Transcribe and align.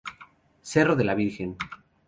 Cerro 0.63 0.95
de 0.95 1.03
la 1.03 1.13
Virgen. 1.13 1.55